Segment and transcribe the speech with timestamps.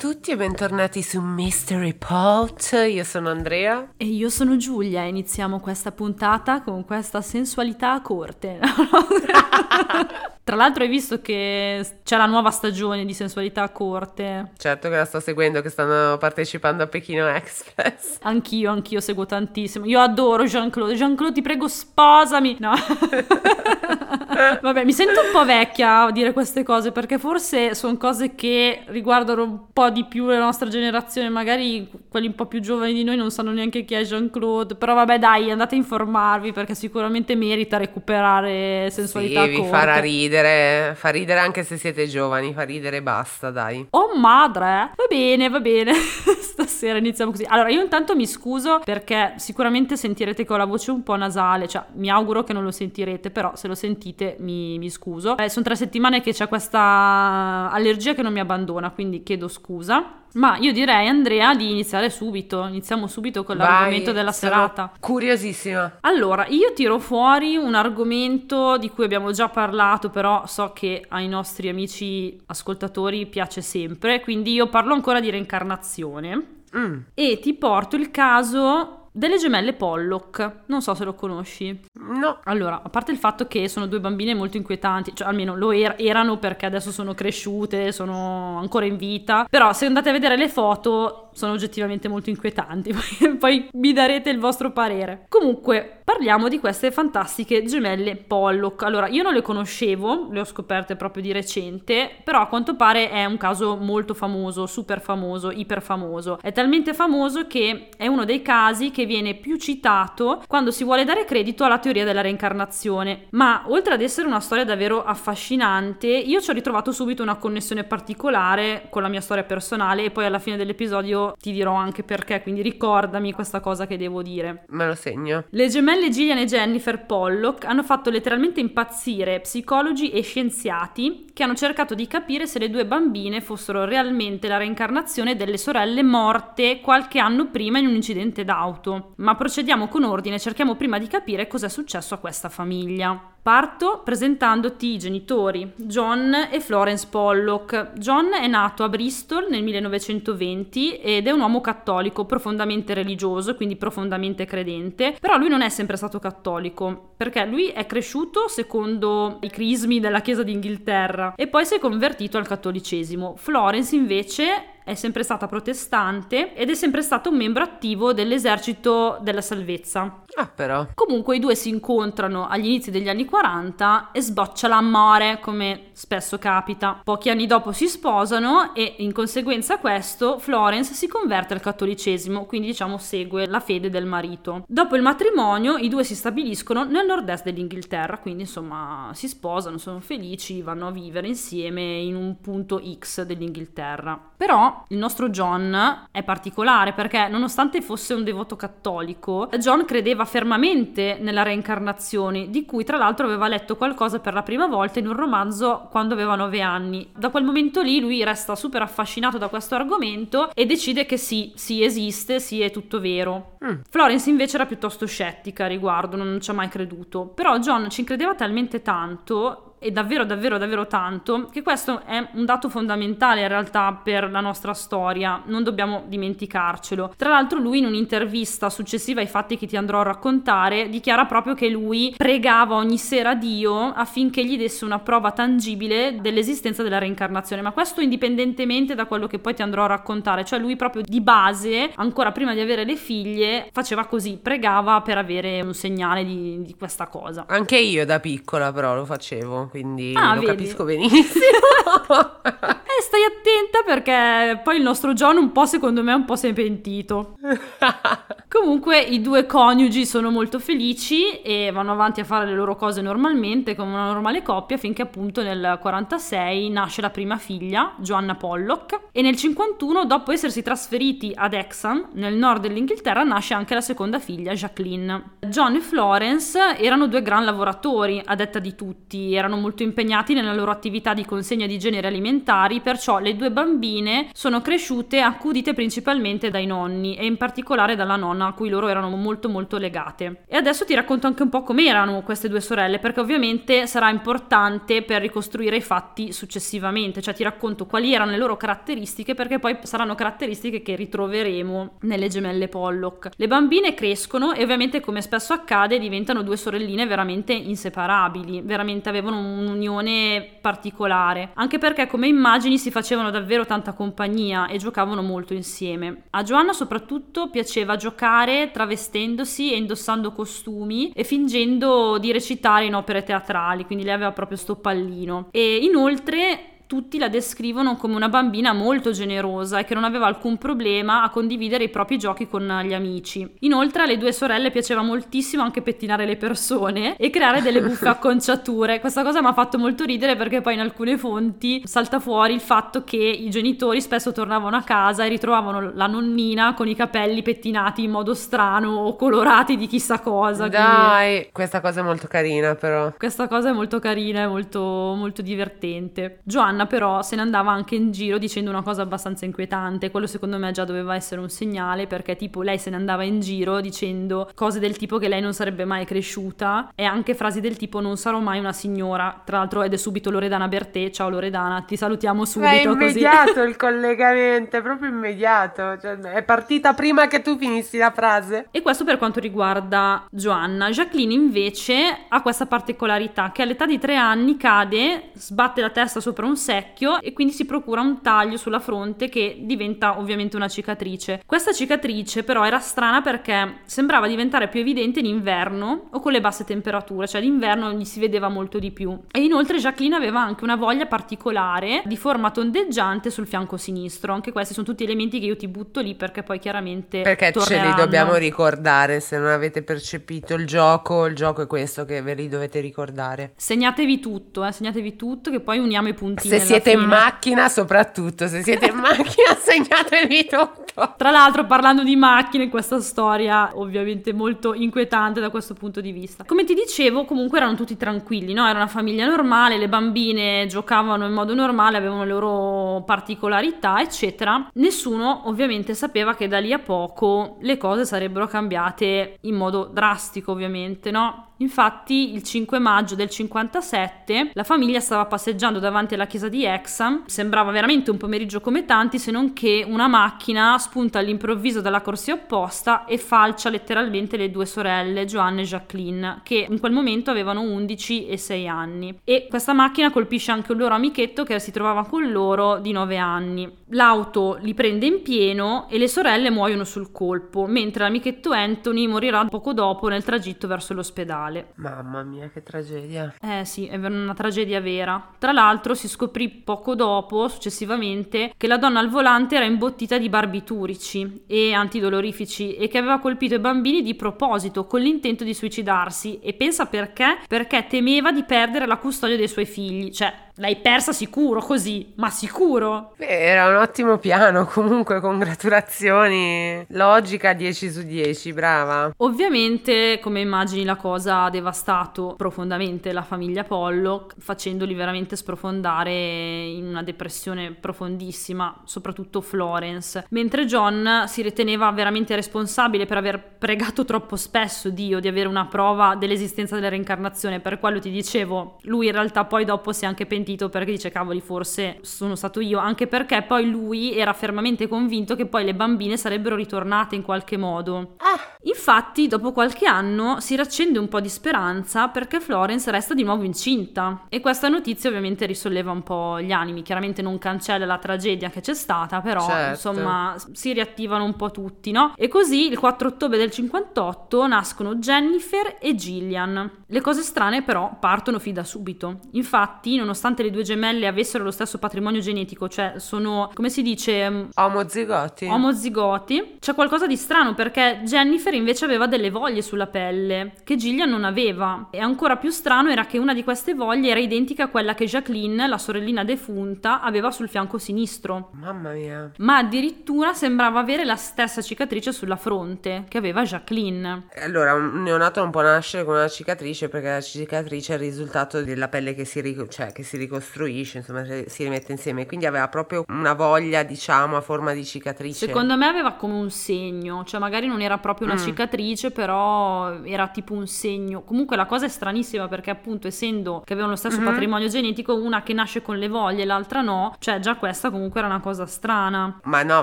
[0.00, 2.72] Ciao a tutti e bentornati su Mystery Pot.
[2.88, 3.92] Io sono Andrea.
[3.98, 5.02] E io sono Giulia.
[5.02, 8.60] Iniziamo questa puntata con questa sensualità a corte.
[10.42, 14.52] Tra l'altro hai visto che c'è la nuova stagione di sensualità a corte.
[14.56, 18.16] Certo che la sto seguendo, che stanno partecipando a Pechino Express.
[18.24, 19.84] Anch'io, anch'io seguo tantissimo.
[19.84, 20.94] Io adoro Jean-Claude.
[20.94, 22.56] Jean-Claude, ti prego, sposami.
[22.58, 22.72] No.
[24.60, 28.82] Vabbè, mi sento un po' vecchia a dire queste cose perché forse sono cose che
[28.86, 31.28] riguardano un po' di più la nostra generazione.
[31.28, 34.74] Magari quelli un po' più giovani di noi non sanno neanche chi è Jean-Claude.
[34.74, 40.94] Però vabbè, dai, andate a informarvi perché sicuramente merita recuperare sensualità sì, vi farà ridere.
[40.96, 43.86] Fa ridere anche se siete giovani, fa ridere e basta, dai.
[43.90, 45.92] Oh madre, va bene, va bene.
[46.40, 47.44] Stasera iniziamo così.
[47.48, 51.84] Allora, io intanto mi scuso perché sicuramente sentirete ho la voce un po' nasale, cioè
[51.94, 55.36] mi auguro che non lo sentirete, però se lo sentite mi, mi scuso.
[55.36, 60.14] Eh, sono tre settimane che c'è questa allergia che non mi abbandona, quindi chiedo scusa.
[60.34, 62.64] Ma io direi, Andrea, di iniziare subito.
[62.64, 64.92] Iniziamo subito con l'argomento Vai, della serata.
[65.00, 65.96] Curiosissima.
[66.02, 71.26] Allora, io tiro fuori un argomento di cui abbiamo già parlato, però so che ai
[71.26, 76.58] nostri amici ascoltatori piace sempre, quindi io parlo ancora di reincarnazione.
[76.76, 80.62] Mm, E ti porto il caso delle gemelle Pollock.
[80.66, 81.78] Non so se lo conosci.
[81.94, 85.72] no, Allora, a parte il fatto che sono due bambine molto inquietanti, cioè almeno lo
[85.72, 90.36] er- erano perché adesso sono cresciute, sono ancora in vita, però se andate a vedere
[90.36, 95.26] le foto sono oggettivamente molto inquietanti, poi, poi mi darete il vostro parere.
[95.28, 98.82] Comunque, parliamo di queste fantastiche gemelle Pollock.
[98.82, 103.10] Allora, io non le conoscevo, le ho scoperte proprio di recente, però a quanto pare
[103.10, 106.38] è un caso molto famoso, super famoso, iper famoso.
[106.40, 111.04] È talmente famoso che è uno dei casi che viene più citato quando si vuole
[111.04, 113.26] dare credito alla teoria della reincarnazione.
[113.30, 117.84] Ma oltre ad essere una storia davvero affascinante, io ci ho ritrovato subito una connessione
[117.84, 122.42] particolare con la mia storia personale e poi alla fine dell'episodio ti dirò anche perché,
[122.42, 124.64] quindi ricordami questa cosa che devo dire.
[124.68, 125.44] me lo segno.
[125.50, 131.54] Le gemelle Gillian e Jennifer Pollock hanno fatto letteralmente impazzire psicologi e scienziati che hanno
[131.54, 137.18] cercato di capire se le due bambine fossero realmente la reincarnazione delle sorelle morte qualche
[137.18, 138.89] anno prima in un incidente d'auto.
[139.16, 143.36] Ma procediamo con ordine, cerchiamo prima di capire cosa è successo a questa famiglia.
[143.42, 147.92] Parto presentandoti i genitori, John e Florence Pollock.
[147.94, 153.76] John è nato a Bristol nel 1920 ed è un uomo cattolico, profondamente religioso, quindi
[153.76, 159.48] profondamente credente, però lui non è sempre stato cattolico, perché lui è cresciuto secondo i
[159.48, 163.36] crismi della Chiesa d'Inghilterra e poi si è convertito al cattolicesimo.
[163.38, 169.40] Florence invece è sempre stata protestante ed è sempre stato un membro attivo dell'esercito della
[169.40, 170.24] salvezza.
[170.34, 170.86] Ah, però.
[170.94, 176.36] Comunque i due si incontrano agli inizi degli anni 40 e sboccia l'amore, come spesso
[176.38, 177.00] capita.
[177.02, 182.44] Pochi anni dopo si sposano e in conseguenza a questo Florence si converte al cattolicesimo,
[182.44, 184.64] quindi diciamo segue la fede del marito.
[184.66, 190.00] Dopo il matrimonio i due si stabiliscono nel nord-est dell'Inghilterra, quindi insomma si sposano, sono
[190.00, 194.18] felici, vanno a vivere insieme in un punto X dell'Inghilterra.
[194.36, 201.18] Però il nostro John è particolare perché nonostante fosse un devoto cattolico, John credeva fermamente
[201.20, 205.16] nella reincarnazione, di cui tra l'altro aveva letto qualcosa per la prima volta in un
[205.16, 207.10] romanzo quando aveva 9 anni.
[207.16, 211.52] Da quel momento lì lui resta super affascinato da questo argomento e decide che sì,
[211.54, 213.56] sì esiste, sì è tutto vero.
[213.64, 213.80] Mm.
[213.88, 217.26] Florence invece era piuttosto scettica a riguardo, non ci ha mai creduto.
[217.26, 222.44] Però John ci credeva talmente tanto e davvero davvero davvero tanto che questo è un
[222.44, 227.14] dato fondamentale in realtà per la nostra storia, non dobbiamo dimenticarcelo.
[227.16, 231.54] Tra l'altro lui in un'intervista successiva ai fatti che ti andrò a raccontare dichiara proprio
[231.54, 237.62] che lui pregava ogni sera Dio affinché gli desse una prova tangibile dell'esistenza della reincarnazione,
[237.62, 241.20] ma questo indipendentemente da quello che poi ti andrò a raccontare, cioè lui proprio di
[241.20, 246.62] base, ancora prima di avere le figlie, faceva così, pregava per avere un segnale di,
[246.62, 247.44] di questa cosa.
[247.48, 250.52] Anche io da piccola però lo facevo, quindi Ah, lo vedi?
[250.52, 251.44] capisco benissimo.
[252.90, 256.48] Eh, stai attenta perché poi il nostro John un po' secondo me un po' si
[256.48, 257.36] è pentito.
[258.52, 263.00] Comunque i due coniugi sono molto felici e vanno avanti a fare le loro cose
[263.00, 269.02] normalmente come una normale coppia finché appunto nel 46 nasce la prima figlia, Joanna Pollock,
[269.12, 274.18] e nel 51 dopo essersi trasferiti ad Exham, nel nord dell'Inghilterra, nasce anche la seconda
[274.18, 275.36] figlia, Jacqueline.
[275.46, 280.54] John e Florence erano due gran lavoratori, a detta di tutti, erano molto impegnati nella
[280.54, 286.50] loro attività di consegna di generi alimentari, perciò le due bambine sono cresciute accudite principalmente
[286.50, 290.42] dai nonni e in particolare dalla nonna donna a cui loro erano molto molto legate.
[290.46, 294.08] E adesso ti racconto anche un po' come erano queste due sorelle, perché ovviamente sarà
[294.08, 299.58] importante per ricostruire i fatti successivamente, cioè ti racconto quali erano le loro caratteristiche, perché
[299.58, 303.30] poi saranno caratteristiche che ritroveremo nelle gemelle Pollock.
[303.36, 309.38] Le bambine crescono e ovviamente come spesso accade diventano due sorelline veramente inseparabili, veramente avevano
[309.38, 316.22] un'unione particolare, anche perché come immagini si facevano davvero tanta compagnia e giocavano molto insieme.
[316.30, 318.29] A Joanna soprattutto piaceva giocare
[318.72, 324.56] travestendosi e indossando costumi e fingendo di recitare in opere teatrali, quindi lei aveva proprio
[324.56, 325.48] sto pallino.
[325.50, 330.58] E inoltre tutti la descrivono come una bambina molto generosa e che non aveva alcun
[330.58, 333.48] problema a condividere i propri giochi con gli amici.
[333.60, 338.98] Inoltre alle due sorelle piaceva moltissimo anche pettinare le persone e creare delle buffe acconciature.
[338.98, 342.60] Questa cosa mi ha fatto molto ridere perché poi in alcune fonti salta fuori il
[342.60, 347.42] fatto che i genitori spesso tornavano a casa e ritrovavano la nonnina con i capelli
[347.42, 350.66] pettinati in modo strano o colorati di chissà cosa.
[350.66, 351.50] Dai, quindi...
[351.52, 353.14] questa cosa è molto carina però.
[353.16, 356.40] Questa cosa è molto carina e molto, molto divertente.
[356.42, 360.10] Giovanna Anna però se ne andava anche in giro dicendo una cosa abbastanza inquietante.
[360.10, 363.40] Quello secondo me già doveva essere un segnale perché tipo lei se ne andava in
[363.40, 367.76] giro dicendo cose del tipo che lei non sarebbe mai cresciuta e anche frasi del
[367.76, 369.42] tipo non sarò mai una signora.
[369.44, 371.10] Tra l'altro ed è subito Loredana Bertè.
[371.10, 372.70] Ciao Loredana, ti salutiamo subito.
[372.70, 373.68] È immediato così.
[373.68, 375.98] il collegamento, è proprio immediato.
[375.98, 378.68] Cioè, è partita prima che tu finissi la frase.
[378.70, 380.88] E questo per quanto riguarda Joanna.
[380.90, 386.46] Jacqueline invece ha questa particolarità che all'età di tre anni cade, sbatte la testa sopra
[386.46, 391.42] un secchio e quindi si procura un taglio sulla fronte che diventa ovviamente una cicatrice.
[391.44, 396.40] Questa cicatrice però era strana perché sembrava diventare più evidente in inverno o con le
[396.40, 399.18] basse temperature, cioè d'inverno gli si vedeva molto di più.
[399.32, 404.32] E inoltre Jacqueline aveva anche una voglia particolare di forma tondeggiante sul fianco sinistro.
[404.32, 407.90] Anche questi sono tutti elementi che io ti butto lì perché poi chiaramente perché torneranno.
[407.90, 412.22] ce li dobbiamo ricordare se non avete percepito il gioco, il gioco è questo che
[412.22, 413.54] ve li dovete ricordare.
[413.56, 418.46] Segnatevi tutto, eh, segnatevi tutto che poi uniamo i puntini se siete in macchina, soprattutto,
[418.46, 421.14] se siete in macchina, segnatevi tutto.
[421.16, 426.44] Tra l'altro, parlando di macchine, questa storia ovviamente molto inquietante da questo punto di vista.
[426.44, 428.66] Come ti dicevo, comunque erano tutti tranquilli, no?
[428.66, 434.68] Era una famiglia normale, le bambine giocavano in modo normale, avevano le loro particolarità, eccetera.
[434.74, 440.52] Nessuno ovviamente sapeva che da lì a poco le cose sarebbero cambiate in modo drastico,
[440.52, 441.49] ovviamente, no?
[441.60, 447.24] Infatti, il 5 maggio del 57 la famiglia stava passeggiando davanti alla chiesa di Exham.
[447.26, 452.34] Sembrava veramente un pomeriggio come tanti, se non che una macchina spunta all'improvviso dalla corsia
[452.34, 457.60] opposta e falcia letteralmente le due sorelle, Joanne e Jacqueline, che in quel momento avevano
[457.60, 459.20] 11 e 6 anni.
[459.24, 463.18] E questa macchina colpisce anche un loro amichetto che si trovava con loro di 9
[463.18, 463.70] anni.
[463.90, 469.44] L'auto li prende in pieno e le sorelle muoiono sul colpo, mentre l'amichetto Anthony morirà
[469.44, 471.72] poco dopo nel tragitto verso l'ospedale mondiale.
[471.74, 473.34] Mamma mia, che tragedia.
[473.42, 475.32] Eh sì, è una tragedia vera.
[475.38, 480.28] Tra l'altro si scoprì poco dopo, successivamente, che la donna al volante era imbottita di
[480.28, 486.38] barbiturici e antidolorifici e che aveva colpito i bambini di proposito con l'intento di suicidarsi.
[486.40, 487.38] E pensa perché?
[487.46, 490.10] Perché temeva di perdere la custodia dei suoi figli.
[490.10, 493.14] Cioè, L'hai persa sicuro così, ma sicuro?
[493.16, 496.84] Beh, era un ottimo piano, comunque congratulazioni.
[496.88, 499.10] Logica 10 su 10, brava.
[499.16, 506.86] Ovviamente, come immagini, la cosa ha devastato profondamente la famiglia Pollock, facendoli veramente sprofondare in
[506.86, 510.26] una depressione profondissima, soprattutto Florence.
[510.30, 515.66] Mentre John si riteneva veramente responsabile per aver pregato troppo spesso Dio di avere una
[515.66, 520.06] prova dell'esistenza della reincarnazione, per quello ti dicevo, lui in realtà poi dopo si è
[520.06, 524.32] anche pentito pentito perché dice cavoli forse sono stato io, anche perché poi lui era
[524.32, 528.14] fermamente convinto che poi le bambine sarebbero ritornate in qualche modo.
[528.18, 528.56] Ah.
[528.62, 533.44] Infatti dopo qualche anno si raccende un po' di speranza perché Florence resta di nuovo
[533.44, 538.50] incinta e questa notizia ovviamente risolleva un po' gli animi, chiaramente non cancella la tragedia
[538.50, 539.70] che c'è stata, però certo.
[539.70, 542.12] insomma si riattivano un po' tutti, no?
[542.16, 546.70] E così il 4 ottobre del 58 nascono Jennifer e Gillian.
[546.86, 549.20] Le cose strane però partono fin da subito.
[549.32, 554.28] Infatti, nonostante le due gemelle avessero lo stesso patrimonio genetico, cioè sono, come si dice?
[554.28, 555.46] Mm, omozigoti.
[555.46, 556.56] Omozigoti.
[556.58, 561.24] C'è qualcosa di strano perché Jennifer invece aveva delle voglie sulla pelle che Gillian non
[561.24, 561.88] aveva.
[561.90, 565.04] E ancora più strano era che una di queste voglie era identica a quella che
[565.06, 568.50] Jacqueline, la sorellina defunta, aveva sul fianco sinistro.
[568.52, 569.30] Mamma mia.
[569.38, 574.24] Ma addirittura sembrava avere la stessa cicatrice sulla fronte che aveva Jacqueline.
[574.42, 578.62] Allora, un neonato non può nascere con una cicatrice perché la cicatrice è il risultato
[578.62, 582.26] della pelle che si, ric- cioè, che si ricostruisce, insomma, si rimette insieme.
[582.26, 585.46] Quindi aveva proprio una voglia, diciamo, a forma di cicatrice.
[585.46, 588.44] Secondo me aveva come un segno, cioè magari non era proprio una Mm.
[588.44, 590.98] cicatrice, però era tipo un segno.
[591.24, 594.24] Comunque la cosa è stranissima perché appunto essendo che avevano lo stesso Mhm.
[594.24, 598.20] patrimonio genetico, una che nasce con le voglie e l'altra no, cioè già questa comunque
[598.20, 599.40] era una cosa strana.
[599.44, 599.82] Ma no,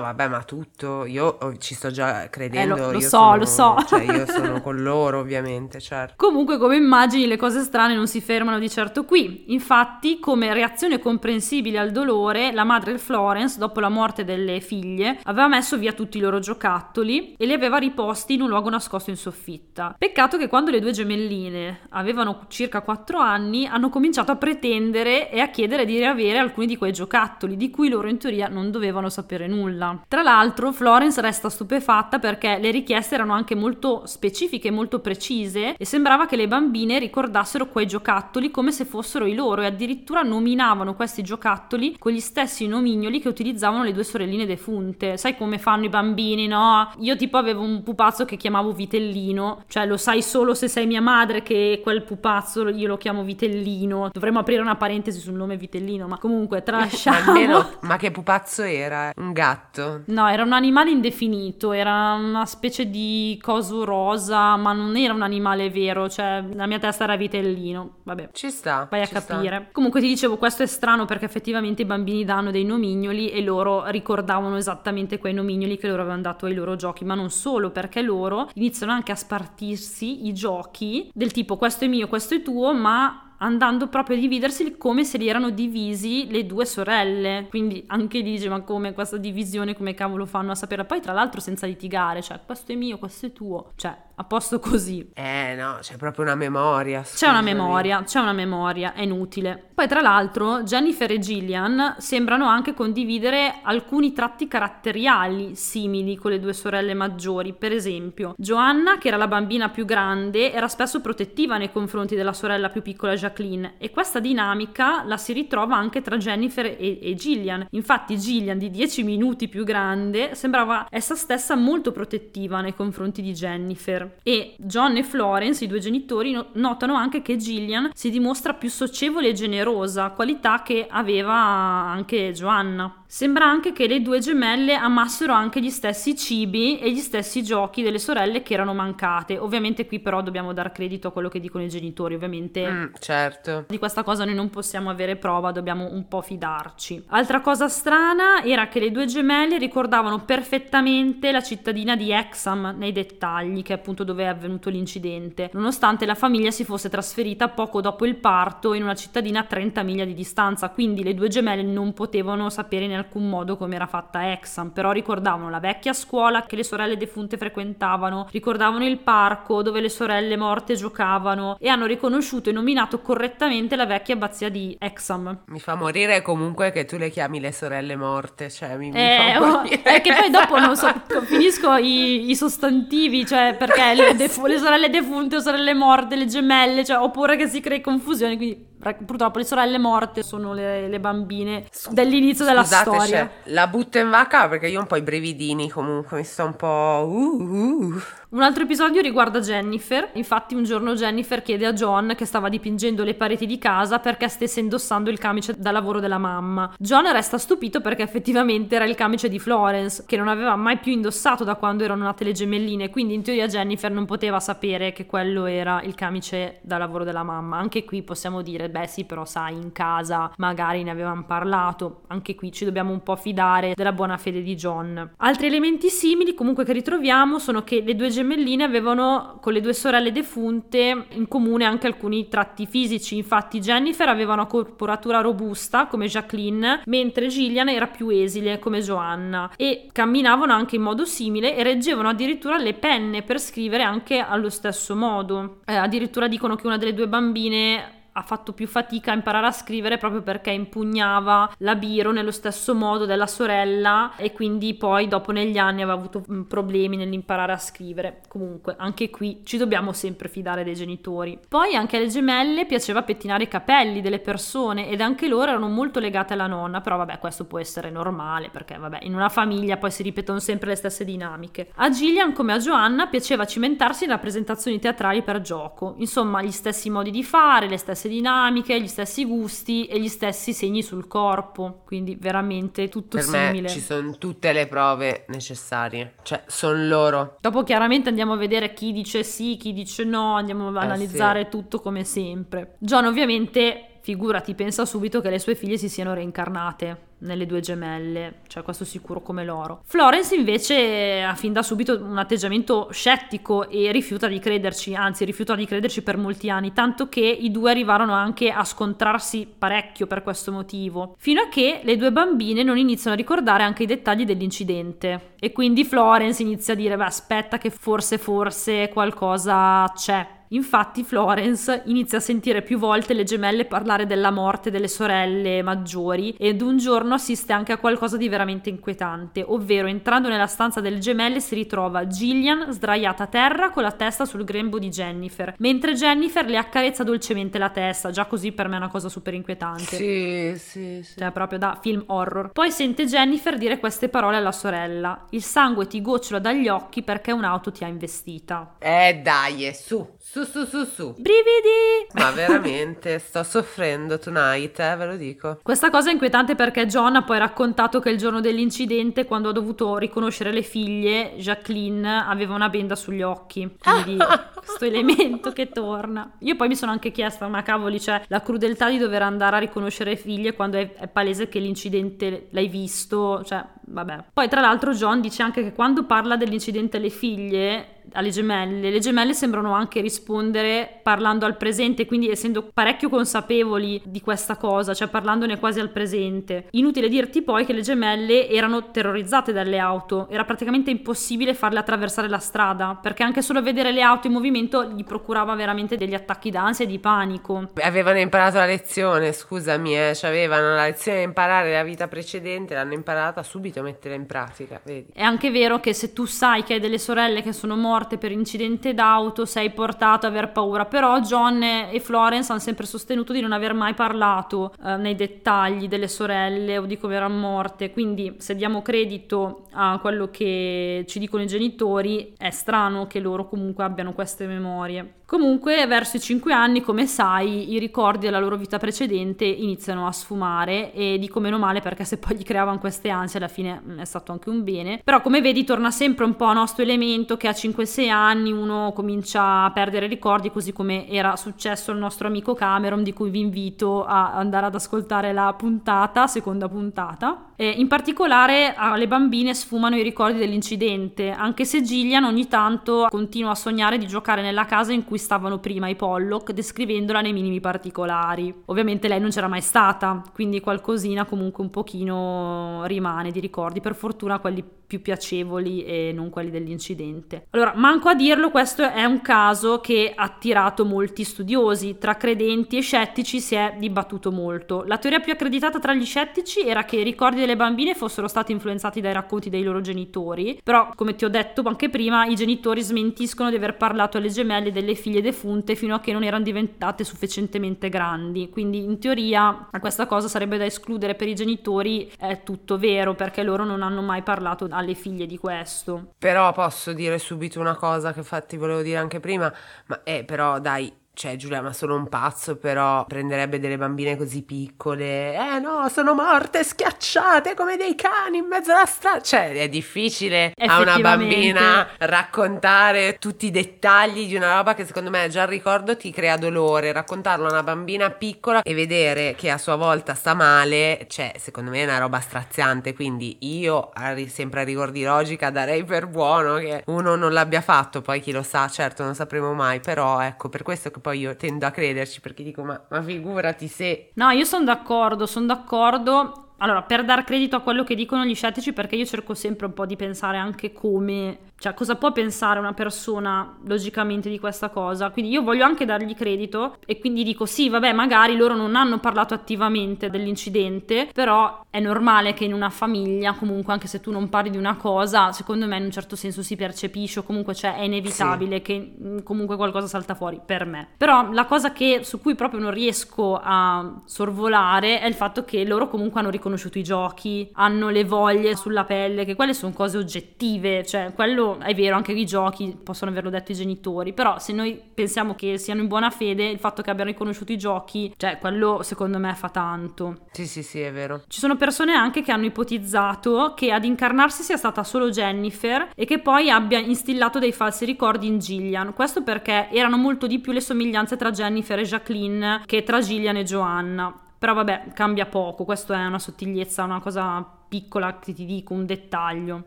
[0.00, 2.74] vabbè, ma tutto, io oh, ci sto già credendo.
[2.76, 3.76] Eh, lo- lo so, sono- lo so.
[3.86, 6.14] Cioè, io sono con loro, ovviamente, certo.
[6.16, 9.52] Comunque, come immagini, le cose strane non si fermano di certo qui.
[9.52, 15.48] Infatti, come reazione comprensibile al dolore, la madre Florence, dopo la morte delle figlie, aveva
[15.48, 19.16] messo via tutti i loro giocattoli e li aveva riposti in un luogo nascosto in
[19.16, 19.94] soffitta.
[19.98, 25.40] Peccato che quando le due gemelline avevano circa 4 anni, hanno cominciato a pretendere e
[25.40, 29.08] a chiedere di riavere alcuni di quei giocattoli, di cui loro in teoria non dovevano
[29.08, 30.02] sapere nulla.
[30.06, 35.84] Tra l'altro, Florence resta stupefatta perché le richieste erano anche molto specifiche, molto precise e
[35.84, 40.94] sembrava che le bambine ricordassero quei giocattoli come se fossero i loro e addirittura nominavano
[40.94, 45.16] questi giocattoli con gli stessi nomignoli che utilizzavano le due sorelline defunte.
[45.16, 46.90] Sai come fanno i bambini, no?
[46.98, 50.97] Io tipo avevo un pupazzo che chiamavo Vitellino, cioè lo sai solo se sei mia
[51.00, 54.10] madre che quel pupazzo io lo chiamo Vitellino.
[54.12, 57.16] Dovremmo aprire una parentesi sul nome Vitellino, ma comunque tralasciamo.
[57.30, 59.12] Almeno, ma che pupazzo era?
[59.16, 60.02] Un gatto?
[60.06, 65.22] No, era un animale indefinito, era una specie di coso rosa, ma non era un
[65.22, 67.96] animale vero, cioè la mia testa era vitellino.
[68.02, 68.30] Vabbè.
[68.32, 68.86] Ci sta.
[68.90, 69.34] Vai a ci sta.
[69.34, 69.68] capire.
[69.72, 73.86] Comunque ti dicevo, questo è strano perché effettivamente i bambini danno dei nomignoli e loro
[73.86, 78.02] ricordavano esattamente quei nomignoli che loro avevano dato ai loro giochi, ma non solo, perché
[78.02, 82.72] loro iniziano anche a spartirsi i giochi del tipo questo è mio, questo è tuo,
[82.74, 87.46] ma andando proprio a dividersi come se li erano divisi le due sorelle.
[87.48, 90.84] Quindi anche lì dice ma come questa divisione, come cavolo fanno a sapere?
[90.84, 94.58] Poi tra l'altro senza litigare, cioè questo è mio, questo è tuo, cioè a posto
[94.58, 95.10] così.
[95.14, 97.02] Eh no, c'è proprio una memoria.
[97.02, 97.44] C'è una scusami.
[97.44, 99.66] memoria, c'è una memoria, è inutile.
[99.78, 106.40] Poi tra l'altro Jennifer e Gillian sembrano anche condividere alcuni tratti caratteriali simili con le
[106.40, 107.52] due sorelle maggiori.
[107.52, 112.32] Per esempio, Joanna, che era la bambina più grande, era spesso protettiva nei confronti della
[112.32, 117.14] sorella più piccola Jacqueline e questa dinamica la si ritrova anche tra Jennifer e, e
[117.14, 117.68] Gillian.
[117.70, 123.32] Infatti Gillian, di 10 minuti più grande, sembrava essa stessa molto protettiva nei confronti di
[123.32, 124.07] Jennifer.
[124.22, 128.68] E John e Florence, i due genitori, no- notano anche che Gillian si dimostra più
[128.70, 133.02] socievole e generosa, qualità che aveva anche Joanna.
[133.10, 137.80] Sembra anche che le due gemelle amassero anche gli stessi cibi e gli stessi giochi
[137.82, 139.38] delle sorelle che erano mancate.
[139.38, 143.64] Ovviamente qui però dobbiamo dar credito a quello che dicono i genitori, ovviamente Mm, certo.
[143.66, 147.04] di questa cosa noi non possiamo avere prova, dobbiamo un po' fidarci.
[147.08, 152.92] Altra cosa strana era che le due gemelle ricordavano perfettamente la cittadina di Exham nei
[152.92, 157.80] dettagli, che è appunto dove è avvenuto l'incidente, nonostante la famiglia si fosse trasferita poco
[157.80, 161.62] dopo il parto in una cittadina a 30 miglia di distanza, quindi le due gemelle
[161.62, 166.42] non potevano sapere in alcun modo come era fatta Exham, però ricordavano la vecchia scuola
[166.46, 171.86] che le sorelle defunte frequentavano, ricordavano il parco dove le sorelle morte giocavano e hanno
[171.86, 175.42] riconosciuto e nominato correttamente la vecchia abbazia di Exham.
[175.46, 179.32] Mi fa morire comunque che tu le chiami le sorelle morte, cioè mi, mi Eh,
[179.34, 179.82] fa oh, morire.
[179.82, 180.88] è che poi dopo non so,
[181.24, 186.26] finisco i, i sostantivi, cioè perché le, def- le sorelle defunte o sorelle morte, le
[186.26, 191.00] gemelle, cioè, oppure che si crei confusione, quindi purtroppo le sorelle morte sono le, le
[191.00, 193.06] bambine dell'inizio della Scusate, storia.
[193.06, 196.44] cioè, la butto in vacca perché io ho un po' i brevidini comunque, mi sto
[196.44, 197.06] un po'...
[197.08, 198.02] uh, uh.
[198.30, 200.10] Un altro episodio riguarda Jennifer.
[200.12, 204.28] Infatti, un giorno Jennifer chiede a John, che stava dipingendo le pareti di casa, perché
[204.28, 206.74] stesse indossando il camice da lavoro della mamma.
[206.78, 210.92] John resta stupito perché effettivamente era il camice di Florence, che non aveva mai più
[210.92, 212.90] indossato da quando erano nate le gemelline.
[212.90, 217.22] Quindi, in teoria, Jennifer non poteva sapere che quello era il camice da lavoro della
[217.22, 217.56] mamma.
[217.56, 222.02] Anche qui possiamo dire, beh, sì, però sai, in casa magari ne avevamo parlato.
[222.08, 225.12] Anche qui ci dobbiamo un po' fidare della buona fede di John.
[225.16, 229.72] Altri elementi simili, comunque, che ritroviamo sono che le due gemelline avevano con le due
[229.72, 233.16] sorelle defunte in comune anche alcuni tratti fisici.
[233.16, 239.50] Infatti, Jennifer aveva una corporatura robusta come Jacqueline, mentre Gillian era più esile come Joanna
[239.56, 244.50] e camminavano anche in modo simile e reggevano addirittura le penne per scrivere anche allo
[244.50, 245.60] stesso modo.
[245.64, 249.52] Eh, addirittura dicono che una delle due bambine ha fatto più fatica a imparare a
[249.52, 255.30] scrivere proprio perché impugnava la biro nello stesso modo della sorella e quindi poi dopo
[255.30, 258.22] negli anni aveva avuto problemi nell'imparare a scrivere.
[258.26, 261.38] Comunque, anche qui ci dobbiamo sempre fidare dei genitori.
[261.48, 266.00] Poi anche alle gemelle piaceva pettinare i capelli delle persone ed anche loro erano molto
[266.00, 269.92] legate alla nonna, però vabbè, questo può essere normale perché vabbè, in una famiglia poi
[269.92, 271.70] si ripetono sempre le stesse dinamiche.
[271.76, 276.90] A Gillian come a Joanna piaceva cimentarsi in rappresentazioni teatrali per gioco, insomma, gli stessi
[276.90, 281.82] modi di fare, le stesse dinamiche, gli stessi gusti e gli stessi segni sul corpo,
[281.84, 283.62] quindi veramente tutto per simile.
[283.62, 287.36] Me ci sono tutte le prove necessarie, cioè sono loro.
[287.40, 291.44] Dopo chiaramente andiamo a vedere chi dice sì, chi dice no, andiamo a analizzare eh
[291.44, 291.50] sì.
[291.50, 292.76] tutto come sempre.
[292.78, 298.36] John ovviamente figurati, pensa subito che le sue figlie si siano reincarnate nelle due gemelle,
[298.46, 299.82] cioè questo sicuro come loro.
[299.84, 305.54] Florence invece ha fin da subito un atteggiamento scettico e rifiuta di crederci, anzi rifiuta
[305.54, 310.22] di crederci per molti anni, tanto che i due arrivarono anche a scontrarsi parecchio per
[310.22, 314.24] questo motivo, fino a che le due bambine non iniziano a ricordare anche i dettagli
[314.24, 321.04] dell'incidente e quindi Florence inizia a dire beh aspetta che forse forse qualcosa c'è Infatti
[321.04, 326.62] Florence inizia a sentire più volte le gemelle parlare della morte delle sorelle maggiori ed
[326.62, 331.40] un giorno assiste anche a qualcosa di veramente inquietante, ovvero entrando nella stanza delle gemelle
[331.40, 336.46] si ritrova Gillian sdraiata a terra con la testa sul grembo di Jennifer, mentre Jennifer
[336.46, 339.96] le accarezza dolcemente la testa, già così per me è una cosa super inquietante.
[339.96, 341.18] Sì, sì, sì.
[341.18, 342.52] Cioè proprio da film horror.
[342.52, 347.32] Poi sente Jennifer dire queste parole alla sorella, il sangue ti gocciola dagli occhi perché
[347.32, 348.76] un'auto ti ha investita.
[348.78, 351.12] Eh dai, su, su, su, su, su.
[351.12, 352.08] Brividi!
[352.14, 355.58] Ma veramente, sto soffrendo tonight, eh, ve lo dico.
[355.62, 359.52] Questa cosa è inquietante perché John ha poi raccontato che il giorno dell'incidente, quando ha
[359.52, 363.76] dovuto riconoscere le figlie, Jacqueline aveva una benda sugli occhi.
[363.78, 364.16] Quindi
[364.54, 366.32] questo elemento che torna.
[366.40, 369.60] Io poi mi sono anche chiesta, ma cavoli, cioè la crudeltà di dover andare a
[369.60, 374.24] riconoscere le figlie quando è, è palese che l'incidente l'hai visto, cioè vabbè.
[374.32, 378.90] Poi tra l'altro John dice anche che quando parla dell'incidente alle figlie alle gemelle.
[378.90, 384.94] Le gemelle sembrano anche rispondere parlando al presente, quindi essendo parecchio consapevoli di questa cosa,
[384.94, 386.66] cioè parlandone quasi al presente.
[386.72, 392.28] Inutile dirti poi che le gemelle erano terrorizzate dalle auto, era praticamente impossibile farle attraversare
[392.28, 396.50] la strada, perché anche solo vedere le auto in movimento gli procurava veramente degli attacchi
[396.50, 397.70] d'ansia e di panico.
[397.82, 402.74] Avevano imparato la lezione, scusami, eh, cioè avevano la lezione da imparare la vita precedente,
[402.74, 405.10] l'hanno imparata subito a mettere in pratica, vedi.
[405.12, 408.16] È anche vero che se tu sai che hai delle sorelle che sono morte morte
[408.16, 413.32] per incidente d'auto sei portato ad aver paura, però John e Florence hanno sempre sostenuto
[413.32, 417.90] di non aver mai parlato eh, nei dettagli delle sorelle o di come erano morte,
[417.90, 423.48] quindi se diamo credito a quello che ci dicono i genitori è strano che loro
[423.48, 425.17] comunque abbiano queste memorie.
[425.28, 430.10] Comunque, verso i 5 anni, come sai, i ricordi della loro vita precedente iniziano a
[430.10, 433.98] sfumare e dico meno male perché se poi gli creavano queste ansie alla fine mm,
[433.98, 435.02] è stato anche un bene.
[435.04, 438.92] Però come vedi torna sempre un po' a nostro elemento che a 5-6 anni uno
[438.94, 443.40] comincia a perdere ricordi, così come era successo al nostro amico Cameron, di cui vi
[443.40, 447.48] invito a andare ad ascoltare la puntata, seconda puntata.
[447.60, 453.50] Eh, in particolare alle bambine sfumano i ricordi dell'incidente, anche se Gillian ogni tanto continua
[453.50, 457.60] a sognare di giocare nella casa in cui stavano prima i Pollock, descrivendola nei minimi
[457.60, 458.62] particolari.
[458.66, 463.94] Ovviamente lei non c'era mai stata, quindi qualcosina comunque un pochino rimane di ricordi, per
[463.94, 467.46] fortuna quelli più piacevoli e non quelli dell'incidente.
[467.50, 472.78] Allora, manco a dirlo, questo è un caso che ha attirato molti studiosi, tra credenti
[472.78, 474.82] e scettici si è dibattuto molto.
[474.86, 478.52] La teoria più accreditata tra gli scettici era che i ricordi delle bambine fossero stati
[478.52, 482.80] influenzati dai racconti dei loro genitori, però come ti ho detto anche prima, i genitori
[482.80, 487.04] smentiscono di aver parlato alle gemelle delle figlie defunte fino a che non erano diventate
[487.04, 492.78] sufficientemente grandi, quindi in teoria questa cosa sarebbe da escludere per i genitori, è tutto
[492.78, 496.14] vero perché loro non hanno mai parlato alle figlie di questo.
[496.18, 499.52] Però posso dire subito una cosa che infatti volevo dire anche prima,
[499.86, 504.42] ma eh, però dai, cioè Giulia ma sono un pazzo però prenderebbe delle bambine così
[504.42, 505.34] piccole.
[505.34, 510.52] Eh no sono morte schiacciate come dei cani in mezzo alla strada cioè è difficile
[510.56, 515.48] a una bambina raccontare tutti i dettagli di una roba che secondo me già il
[515.48, 516.92] ricordo ti crea dolore.
[516.92, 521.70] Raccontarlo a una bambina piccola e vedere che a sua volta sta male cioè secondo
[521.70, 522.94] me è una roba straziante.
[522.94, 523.90] Quindi io
[524.28, 528.30] sempre a rigor di logica darei per buono che uno non l'abbia fatto poi chi
[528.30, 529.80] lo sa certo non sapremo mai.
[529.80, 533.68] Però ecco per questo che poi io tendo a crederci perché dico ma, ma figurati
[533.68, 534.10] se...
[534.14, 536.52] No, io sono d'accordo, sono d'accordo.
[536.58, 539.74] Allora, per dar credito a quello che dicono gli scettici, perché io cerco sempre un
[539.74, 545.10] po' di pensare anche come Cioè, cosa può pensare una persona logicamente di questa cosa?
[545.10, 548.98] Quindi io voglio anche dargli credito e quindi dico sì, vabbè, magari loro non hanno
[549.00, 554.28] parlato attivamente dell'incidente, però è normale che in una famiglia, comunque, anche se tu non
[554.28, 557.74] parli di una cosa, secondo me in un certo senso si percepisce o comunque cioè,
[557.74, 558.62] è inevitabile sì.
[558.62, 560.90] che mm, comunque qualcosa salta fuori per me.
[560.96, 565.64] Però la cosa che, su cui proprio non riesco a sorvolare è il fatto che
[565.64, 569.98] loro comunque hanno riconosciuto i giochi, hanno le voglie sulla pelle, che quelle sono cose
[569.98, 574.52] oggettive, cioè quello è vero, anche i giochi possono averlo detto i genitori, però se
[574.52, 578.38] noi pensiamo che siano in buona fede, il fatto che abbiano riconosciuto i giochi, cioè
[578.38, 580.26] quello secondo me fa tanto.
[580.32, 581.22] Sì, sì, sì, è vero.
[581.26, 586.04] Ci sono persone anche che hanno ipotizzato che ad incarnarsi sia stata solo Jennifer e
[586.04, 588.92] che poi abbia instillato dei falsi ricordi in Gillian.
[588.92, 593.36] Questo perché erano molto di più le somiglianze tra Jennifer e Jacqueline che tra Gillian
[593.36, 594.14] e Joanna.
[594.38, 598.86] Però vabbè, cambia poco, questo è una sottigliezza, una cosa piccola che ti dico, un
[598.86, 599.64] dettaglio.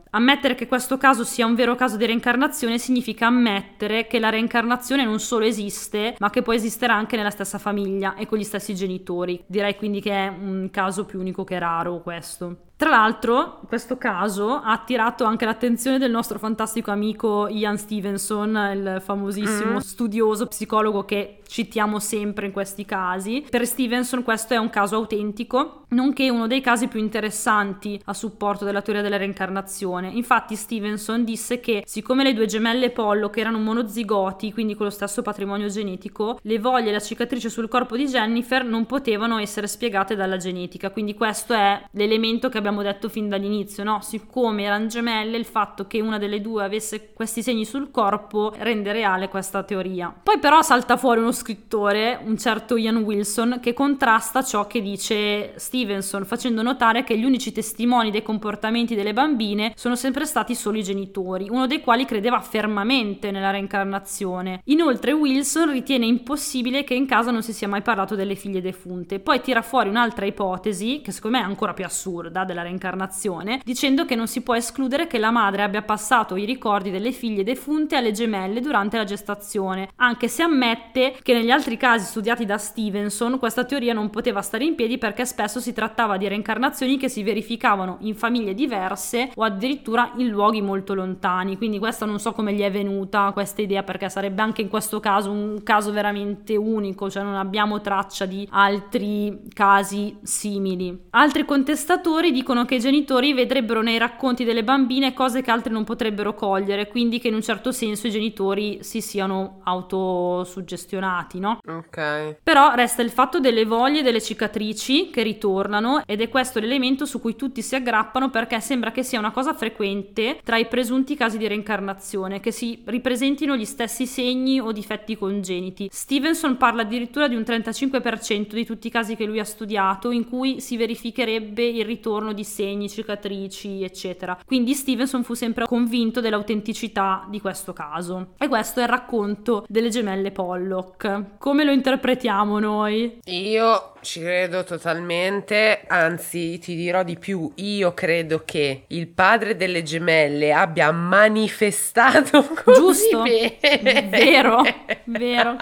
[0.10, 5.06] Ammettere che questo caso sia un vero caso di reincarnazione significa ammettere che la reincarnazione
[5.06, 8.74] non solo esiste, ma che può esistere anche nella stessa famiglia e con gli stessi
[8.76, 9.44] genitori.
[9.46, 12.71] Direi quindi che è un caso più unico che raro questo.
[12.82, 19.02] Tra l'altro, questo caso ha attirato anche l'attenzione del nostro fantastico amico Ian Stevenson, il
[19.06, 19.78] famosissimo mm.
[19.78, 23.46] studioso psicologo che citiamo sempre in questi casi.
[23.48, 28.64] Per Stevenson questo è un caso autentico, nonché uno dei casi più interessanti a supporto
[28.64, 30.08] della teoria della reincarnazione.
[30.08, 35.22] Infatti Stevenson disse che siccome le due gemelle Pollock erano monozigoti, quindi con lo stesso
[35.22, 40.16] patrimonio genetico, le voglie e la cicatrice sul corpo di Jennifer non potevano essere spiegate
[40.16, 44.00] dalla genetica, quindi questo è l'elemento che abbiamo abbiamo detto fin dall'inizio, no?
[44.02, 48.92] Siccome erano gemelle, il fatto che una delle due avesse questi segni sul corpo rende
[48.94, 50.14] reale questa teoria.
[50.24, 55.54] Poi però salta fuori uno scrittore, un certo Ian Wilson, che contrasta ciò che dice
[55.58, 60.78] Stevenson, facendo notare che gli unici testimoni dei comportamenti delle bambine sono sempre stati solo
[60.78, 64.62] i genitori, uno dei quali credeva fermamente nella reincarnazione.
[64.66, 69.20] Inoltre Wilson ritiene impossibile che in casa non si sia mai parlato delle figlie defunte.
[69.20, 74.06] Poi tira fuori un'altra ipotesi, che secondo me è ancora più assurda, della reincarnazione, dicendo
[74.06, 77.96] che non si può escludere che la madre abbia passato i ricordi delle figlie defunte
[77.96, 83.40] alle gemelle durante la gestazione, anche se ammette che negli altri casi studiati da Stevenson
[83.40, 87.24] questa teoria non poteva stare in piedi perché spesso si trattava di reincarnazioni che si
[87.24, 91.58] verificavano in famiglie diverse o addirittura in luoghi molto lontani.
[91.58, 95.00] Quindi questa non so come gli è venuta questa idea perché sarebbe anche in questo
[95.00, 101.08] caso un caso veramente unico, cioè non abbiamo traccia di altri casi simili.
[101.12, 105.84] Altri contestatori dicono che i genitori vedrebbero nei racconti delle bambine cose che altri non
[105.84, 111.60] potrebbero cogliere, quindi che in un certo senso i genitori si siano autosuggestionati, no?
[111.68, 112.38] Ok.
[112.44, 117.06] Però resta il fatto delle voglie e delle cicatrici che ritornano ed è questo l'elemento
[117.06, 121.16] su cui tutti si aggrappano perché sembra che sia una cosa frequente tra i presunti
[121.16, 125.90] casi di reincarnazione, che si ripresentino gli stessi segni o difetti congeniti.
[125.92, 130.28] Stevenson parla addirittura di un 35% di tutti i casi che lui ha studiato in
[130.28, 134.38] cui si verificherebbe il ritorno di segni, cicatrici, eccetera.
[134.46, 138.34] Quindi Stevenson fu sempre convinto dell'autenticità di questo caso.
[138.38, 141.38] E questo è il racconto delle gemelle Pollock.
[141.38, 143.20] Come lo interpretiamo noi?
[143.26, 149.84] Io ci credo totalmente, anzi ti dirò di più, io credo che il padre delle
[149.84, 153.24] gemelle abbia manifestato così Giusto?
[153.24, 154.08] bene.
[154.10, 154.62] Vero,
[155.06, 155.56] vero.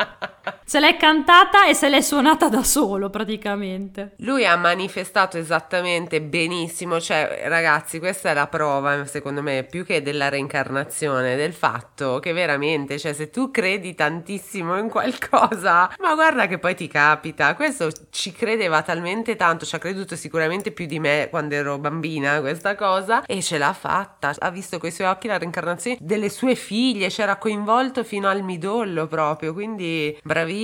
[0.69, 4.13] Se l'è cantata e se l'è suonata da solo praticamente.
[4.17, 10.03] Lui ha manifestato esattamente benissimo, cioè ragazzi questa è la prova secondo me più che
[10.03, 16.45] della reincarnazione, del fatto che veramente, cioè se tu credi tantissimo in qualcosa, ma guarda
[16.45, 20.99] che poi ti capita, questo ci credeva talmente tanto, ci ha creduto sicuramente più di
[20.99, 24.36] me quando ero bambina questa cosa e ce l'ha fatta.
[24.38, 28.43] Ha visto con i suoi occhi la reincarnazione delle sue figlie, c'era coinvolto fino al
[28.43, 30.58] midollo proprio, quindi bravissimo.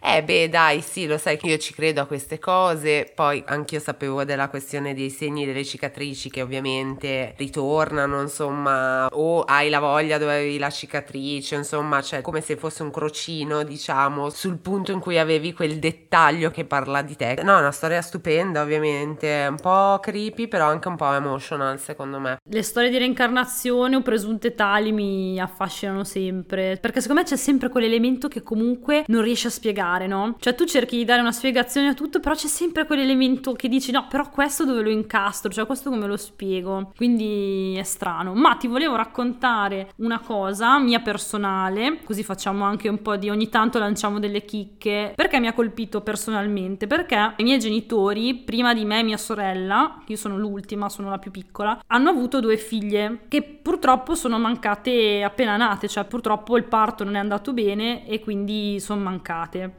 [0.00, 3.78] Eh beh dai, sì, lo sai che io ci credo a queste cose, poi anch'io
[3.78, 10.16] sapevo della questione dei segni delle cicatrici che ovviamente ritornano, insomma, o hai la voglia
[10.16, 15.00] dove avevi la cicatrice, insomma, cioè come se fosse un crocino, diciamo, sul punto in
[15.00, 17.38] cui avevi quel dettaglio che parla di te.
[17.42, 22.18] No, è una storia stupenda, ovviamente, un po' creepy, però anche un po' emotional, secondo
[22.18, 22.38] me.
[22.48, 27.68] Le storie di reincarnazione o presunte tali mi affascinano sempre, perché secondo me c'è sempre
[27.68, 30.36] quell'elemento che comunque non riesce riesci a spiegare, no?
[30.38, 33.90] Cioè tu cerchi di dare una spiegazione a tutto, però c'è sempre quell'elemento che dici
[33.90, 36.92] no, però questo dove lo incastro, cioè questo come lo spiego.
[36.96, 38.34] Quindi è strano.
[38.34, 43.48] Ma ti volevo raccontare una cosa mia personale, così facciamo anche un po' di ogni
[43.48, 48.84] tanto lanciamo delle chicche, perché mi ha colpito personalmente, perché i miei genitori, prima di
[48.84, 53.24] me e mia sorella, io sono l'ultima, sono la più piccola, hanno avuto due figlie
[53.28, 58.20] che purtroppo sono mancate appena nate, cioè purtroppo il parto non è andato bene e
[58.20, 59.23] quindi sono mancate.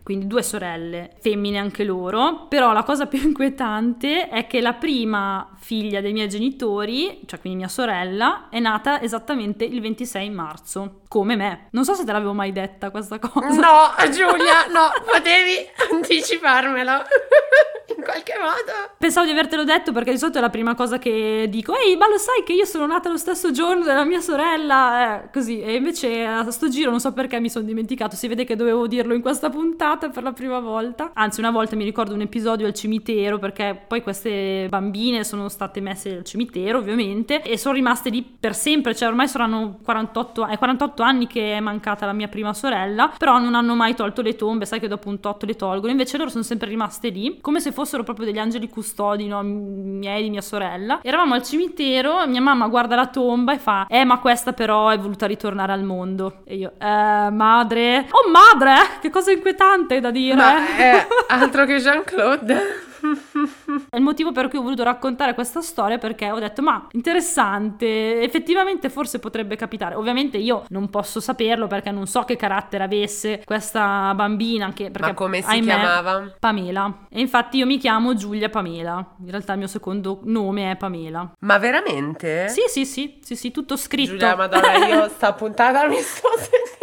[0.03, 5.49] Quindi due sorelle, femmine anche loro, però la cosa più inquietante è che la prima
[5.57, 11.35] figlia dei miei genitori, cioè quindi mia sorella, è nata esattamente il 26 marzo, come
[11.35, 11.67] me.
[11.71, 13.47] Non so se te l'avevo mai detta questa cosa.
[13.47, 16.91] No, Giulia, no, potevi anticiparmelo.
[17.95, 18.93] In qualche modo.
[18.97, 21.75] Pensavo di avertelo detto perché di solito è la prima cosa che dico.
[21.77, 25.23] Ehi, ma lo sai che io sono nata lo stesso giorno della mia sorella?
[25.23, 25.61] Eh, così.
[25.61, 28.15] E invece a sto giro non so perché mi sono dimenticato.
[28.15, 31.11] Si vede che dovevo dirlo in questa puntata per la prima volta.
[31.13, 35.81] Anzi, una volta mi ricordo un episodio al cimitero perché poi queste bambine sono state
[35.81, 38.95] messe al cimitero, ovviamente, e sono rimaste lì per sempre.
[38.95, 43.37] Cioè, ormai saranno 48, eh, 48 anni che è mancata la mia prima sorella, però
[43.37, 44.65] non hanno mai tolto le tombe.
[44.65, 45.91] Sai che dopo un tot le tolgono.
[45.91, 49.41] Invece loro sono sempre rimaste lì, come se fossero proprio degli angeli custodi, no?
[49.43, 50.99] miei di mia sorella.
[51.01, 54.97] Eravamo al cimitero, mia mamma guarda la tomba e fa: Eh, ma questa però è
[54.97, 56.37] voluta ritornare al mondo.
[56.45, 58.07] E io, eh, madre.
[58.11, 58.99] Oh, madre!
[59.01, 60.35] Che cosa inquietante da dire.
[60.35, 62.83] Ma è altro che Jean-Claude.
[63.89, 68.21] È il motivo per cui ho voluto raccontare questa storia perché ho detto ma interessante,
[68.21, 69.95] effettivamente forse potrebbe capitare.
[69.95, 74.65] Ovviamente io non posso saperlo perché non so che carattere avesse questa bambina.
[74.65, 76.35] Anche perché, ma come si ahimè, chiamava?
[76.39, 77.05] Pamela.
[77.09, 79.15] E infatti io mi chiamo Giulia Pamela.
[79.19, 81.31] In realtà il mio secondo nome è Pamela.
[81.39, 82.49] Ma veramente?
[82.49, 84.11] Sì, sì, sì, sì, sì, tutto scritto.
[84.11, 86.74] Giulia, madonna, io sta puntata mi sto sentendo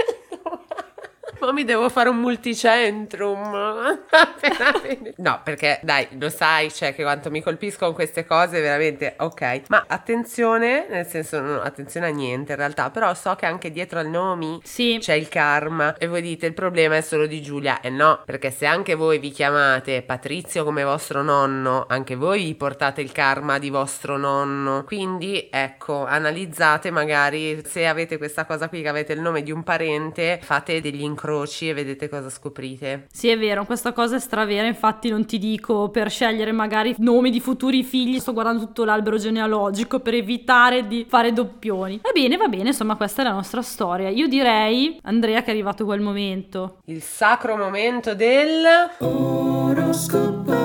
[1.46, 4.00] ma mi devo fare un multicentrum.
[5.16, 9.62] no, perché dai, lo sai, cioè che quanto mi colpiscono queste cose, veramente ok.
[9.68, 13.98] Ma attenzione, nel senso, non attenzione a niente in realtà, però so che anche dietro
[13.98, 14.98] al nomi sì.
[15.00, 15.96] c'è il karma.
[15.98, 17.80] E voi dite il problema è solo di Giulia.
[17.80, 22.54] E no, perché se anche voi vi chiamate Patrizio come vostro nonno, anche voi vi
[22.54, 24.84] portate il karma di vostro nonno.
[24.84, 29.62] Quindi ecco, analizzate magari se avete questa cosa qui che avete il nome di un
[29.62, 33.06] parente, fate degli incroci incroci e vedete cosa scoprite.
[33.10, 37.30] Sì, è vero, questa cosa è stravera, infatti non ti dico per scegliere magari nomi
[37.30, 42.00] di futuri figli, sto guardando tutto l'albero genealogico per evitare di fare doppioni.
[42.02, 44.10] Va bene, va bene, insomma questa è la nostra storia.
[44.10, 46.78] Io direi, Andrea, che è arrivato quel momento.
[46.84, 48.64] Il sacro momento del...
[48.98, 50.61] Oroscopo.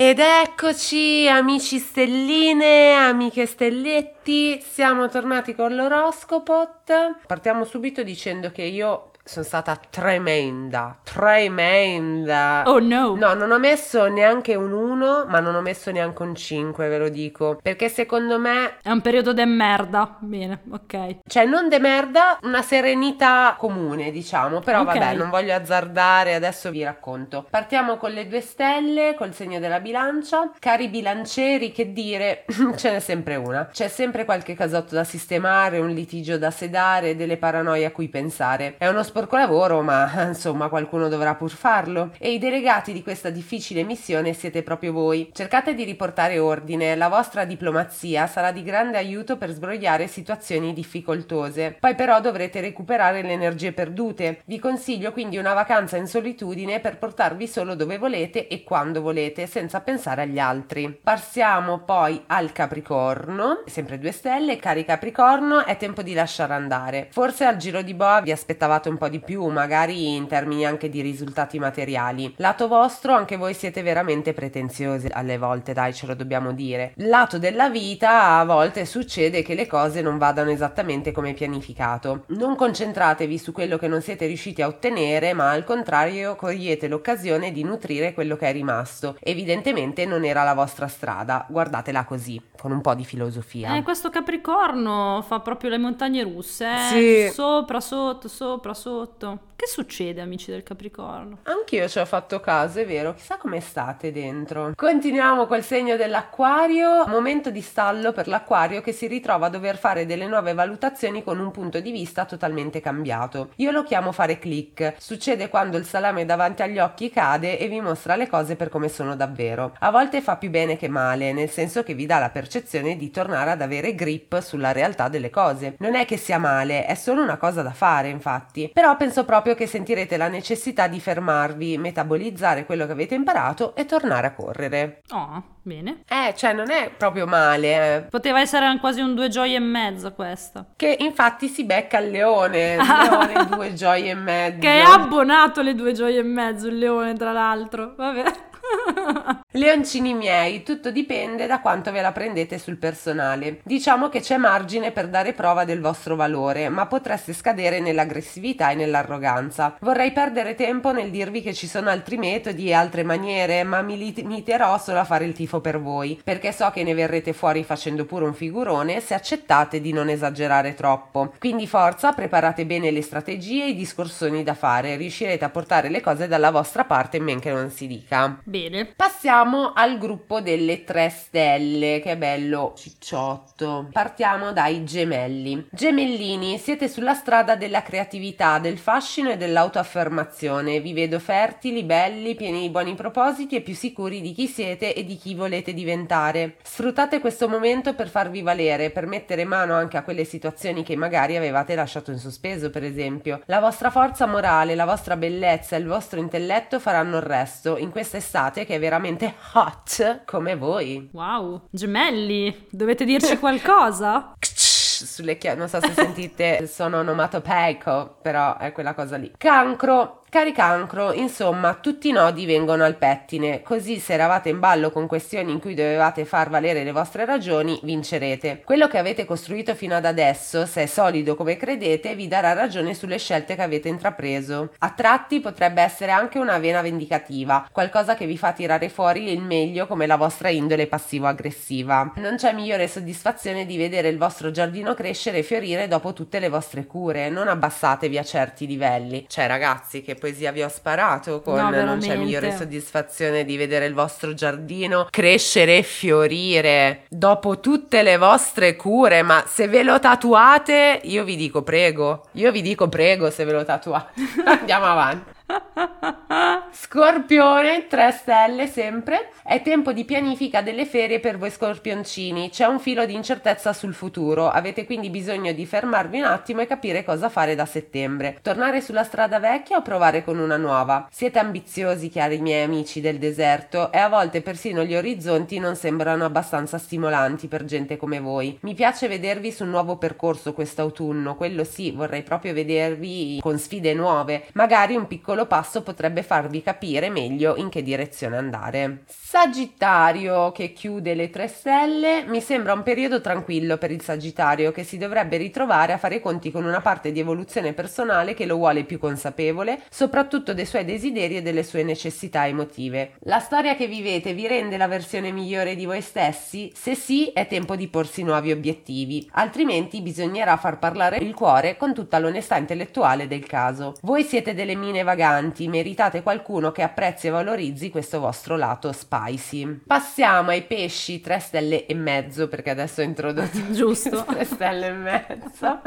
[0.00, 6.82] Ed eccoci amici stelline, amiche stelletti, siamo tornati con l'oroscopo.
[7.26, 12.62] Partiamo subito dicendo che io sono stata tremenda, tremenda.
[12.64, 13.14] Oh no.
[13.14, 16.96] No, non ho messo neanche un 1, ma non ho messo neanche un 5, ve
[16.96, 17.58] lo dico.
[17.62, 18.76] Perché secondo me...
[18.82, 20.16] È un periodo de merda.
[20.20, 21.18] Bene, ok.
[21.28, 24.60] Cioè, non de merda, una serenità comune, diciamo.
[24.60, 24.98] Però okay.
[24.98, 27.46] vabbè, non voglio azzardare, adesso vi racconto.
[27.50, 30.52] Partiamo con le due stelle, col segno della bilancia.
[30.58, 33.68] Cari bilancieri, che dire, ce n'è sempre una.
[33.70, 38.76] C'è sempre qualche casotto da sistemare, un litigio da sedare, delle paranoie a cui pensare.
[38.78, 42.12] È uno sport sporco lavoro, ma insomma qualcuno dovrà pur farlo.
[42.18, 45.30] E i delegati di questa difficile missione siete proprio voi.
[45.32, 51.76] Cercate di riportare ordine, la vostra diplomazia sarà di grande aiuto per sbrogliare situazioni difficoltose.
[51.80, 54.42] Poi però dovrete recuperare le energie perdute.
[54.44, 59.48] Vi consiglio quindi una vacanza in solitudine per portarvi solo dove volete e quando volete,
[59.48, 60.96] senza pensare agli altri.
[61.02, 67.08] Passiamo poi al Capricorno, sempre due stelle, cari Capricorno, è tempo di lasciare andare.
[67.10, 70.88] Forse al giro di boa vi aspettavate un po' di più, magari in termini anche
[70.88, 72.34] di risultati materiali.
[72.36, 76.92] Lato vostro, anche voi siete veramente pretenziosi alle volte, dai, ce lo dobbiamo dire.
[76.96, 82.24] Lato della vita, a volte succede che le cose non vadano esattamente come pianificato.
[82.28, 87.52] Non concentratevi su quello che non siete riusciti a ottenere, ma al contrario cogliete l'occasione
[87.52, 89.16] di nutrire quello che è rimasto.
[89.20, 93.76] Evidentemente non era la vostra strada, guardatela così, con un po' di filosofia.
[93.76, 96.66] Eh, questo Capricorno fa proprio le montagne russe?
[96.90, 97.30] Sì.
[97.32, 99.47] Sopra, sotto, sopra, sotto.
[99.60, 101.38] Che succede, amici del Capricorno?
[101.42, 104.70] Anch'io ci ho fatto caso, è vero, chissà come state dentro.
[104.76, 110.06] Continuiamo col segno dell'acquario, momento di stallo per l'acquario che si ritrova a dover fare
[110.06, 113.50] delle nuove valutazioni con un punto di vista totalmente cambiato.
[113.56, 117.80] Io lo chiamo fare click, succede quando il salame davanti agli occhi cade e vi
[117.80, 119.74] mostra le cose per come sono davvero.
[119.80, 123.10] A volte fa più bene che male, nel senso che vi dà la percezione di
[123.10, 125.74] tornare ad avere grip sulla realtà delle cose.
[125.80, 128.70] Non è che sia male, è solo una cosa da fare, infatti.
[128.72, 133.84] Però penso proprio che sentirete la necessità di fermarvi, metabolizzare quello che avete imparato e
[133.84, 135.02] tornare a correre.
[135.10, 136.02] Oh, bene.
[136.08, 137.96] Eh, cioè non è proprio male.
[137.96, 138.00] Eh.
[138.02, 140.66] Poteva essere quasi un due gioie e mezzo questa.
[140.76, 142.74] Che infatti si becca il leone.
[142.74, 144.58] Il leone due gioie e mezzo.
[144.60, 147.94] Che è abbonato le due gioie e mezzo il leone, tra l'altro.
[147.96, 148.24] Vabbè.
[149.58, 153.58] Leoncini miei, tutto dipende da quanto ve la prendete sul personale.
[153.64, 158.76] Diciamo che c'è margine per dare prova del vostro valore, ma potreste scadere nell'aggressività e
[158.76, 159.76] nell'arroganza.
[159.80, 163.98] Vorrei perdere tempo nel dirvi che ci sono altri metodi e altre maniere, ma mi
[163.98, 168.04] limiterò solo a fare il tifo per voi, perché so che ne verrete fuori facendo
[168.04, 171.32] pure un figurone se accettate di non esagerare troppo.
[171.36, 176.00] Quindi forza, preparate bene le strategie e i discorsoni da fare, riuscirete a portare le
[176.00, 178.38] cose dalla vostra parte men che non si dica.
[178.44, 178.92] Bene.
[178.94, 183.88] Passiamo al gruppo delle tre stelle, che bello cicciotto.
[183.90, 185.68] Partiamo dai gemelli.
[185.70, 190.80] Gemellini, siete sulla strada della creatività, del fascino e dell'autoaffermazione.
[190.80, 195.04] Vi vedo fertili, belli, pieni di buoni propositi e più sicuri di chi siete e
[195.04, 196.56] di chi volete diventare.
[196.62, 201.36] Sfruttate questo momento per farvi valere, per mettere mano anche a quelle situazioni che magari
[201.36, 203.40] avevate lasciato in sospeso, per esempio.
[203.46, 207.90] La vostra forza morale, la vostra bellezza e il vostro intelletto faranno il resto in
[207.90, 211.08] questa estate che è veramente hot come voi.
[211.12, 214.32] Wow, gemelli, dovete dirci qualcosa?
[214.40, 219.32] Sulle chiavi, non so se sentite, sono onomatopeico, però è quella cosa lì.
[219.36, 224.90] Cancro, Cari cancro, insomma, tutti i nodi vengono al pettine, così se eravate in ballo
[224.90, 228.60] con questioni in cui dovevate far valere le vostre ragioni, vincerete.
[228.62, 232.92] Quello che avete costruito fino ad adesso, se è solido come credete, vi darà ragione
[232.92, 234.74] sulle scelte che avete intrapreso.
[234.80, 239.40] A tratti potrebbe essere anche una vena vendicativa, qualcosa che vi fa tirare fuori il
[239.40, 242.12] meglio come la vostra indole passivo-aggressiva.
[242.16, 246.50] Non c'è migliore soddisfazione di vedere il vostro giardino crescere e fiorire dopo tutte le
[246.50, 249.24] vostre cure, non abbassatevi a certi livelli.
[249.26, 253.86] Cioè ragazzi, che poesia vi ho sparato con No, non c'è migliore soddisfazione di vedere
[253.86, 259.98] il vostro giardino crescere e fiorire dopo tutte le vostre cure, ma se ve lo
[259.98, 264.12] tatuate, io vi dico prego, io vi dico prego se ve lo tatuate.
[264.44, 265.37] Andiamo avanti.
[266.70, 269.30] Scorpione, 3 stelle sempre.
[269.42, 272.50] È tempo di pianifica delle ferie per voi scorpioncini.
[272.50, 274.48] C'è un filo di incertezza sul futuro.
[274.48, 278.38] Avete quindi bisogno di fermarvi un attimo e capire cosa fare da settembre.
[278.42, 281.08] Tornare sulla strada vecchia o provare con una nuova?
[281.10, 286.24] Siete ambiziosi, cari miei amici del deserto, e a volte persino gli orizzonti non sembrano
[286.24, 288.58] abbastanza stimolanti per gente come voi.
[288.62, 291.36] Mi piace vedervi su un nuovo percorso quest'autunno.
[291.36, 294.44] Quello sì, vorrei proprio vedervi con sfide nuove.
[294.52, 299.02] Magari un piccolo passo potrebbe farvi capire meglio in che direzione andare.
[299.06, 304.84] Sagittario che chiude le tre stelle, mi sembra un periodo tranquillo per il Sagittario che
[304.84, 308.84] si dovrebbe ritrovare a fare conti con una parte di evoluzione personale che lo vuole
[308.84, 313.12] più consapevole, soprattutto dei suoi desideri e delle sue necessità emotive.
[313.20, 316.72] La storia che vivete vi rende la versione migliore di voi stessi?
[316.74, 321.94] Se sì, è tempo di porsi nuovi obiettivi, altrimenti bisognerà far parlare il cuore con
[321.94, 323.94] tutta l'onestà intellettuale del caso.
[324.02, 325.26] Voi siete delle mine vaganti,
[325.68, 329.80] meritate qualcuno che apprezzi e valorizzi questo vostro lato spicy.
[329.86, 334.24] Passiamo ai pesci 3 stelle e mezzo, perché adesso ho introdotto Giusto.
[334.28, 335.80] 3 stelle e mezzo.